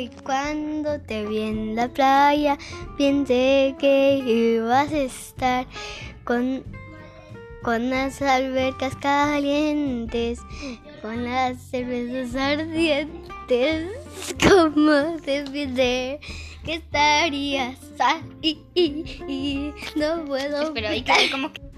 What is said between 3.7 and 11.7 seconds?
que ibas a estar con, con las albercas calientes, con las